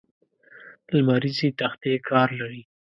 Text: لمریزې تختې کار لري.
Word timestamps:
لمریزې 0.93 1.49
تختې 1.59 1.93
کار 2.09 2.29
لري. 2.39 2.61